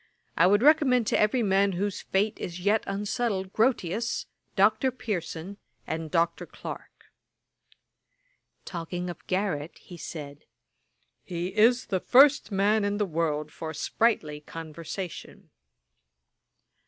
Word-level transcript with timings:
I 0.35 0.47
would 0.47 0.63
recommend 0.63 1.05
to 1.07 1.19
every 1.19 1.43
man 1.43 1.73
whose 1.73 2.01
faith 2.01 2.39
is 2.39 2.59
yet 2.59 2.83
unsettled, 2.87 3.53
Grotius, 3.53 4.25
Dr. 4.55 4.89
Pearson, 4.89 5.57
and 5.85 6.09
Dr. 6.09 6.47
Clarke.' 6.47 7.11
Talking 8.65 9.11
of 9.11 9.27
Garrick, 9.27 9.77
he 9.77 9.97
said, 9.97 10.45
'He 11.23 11.55
is 11.55 11.85
the 11.85 11.99
first 11.99 12.51
man 12.51 12.83
in 12.83 12.97
the 12.97 13.05
world 13.05 13.51
for 13.51 13.75
sprightly 13.75 14.39
conversation.' 14.41 15.51